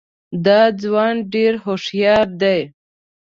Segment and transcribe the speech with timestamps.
[0.45, 2.59] دا ځوان ډېر هوښیار دی.